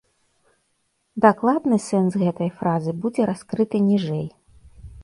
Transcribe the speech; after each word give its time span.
Дакладны 1.25 1.77
сэнс 1.89 2.11
гэтай 2.23 2.49
фразы 2.63 2.91
будзе 3.05 3.21
раскрыты 3.33 3.85
ніжэй. 3.93 4.27